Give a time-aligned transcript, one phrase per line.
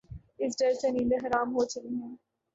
[0.39, 2.13] اس ڈر سے نیندیں حرام ہو چلی ہیں۔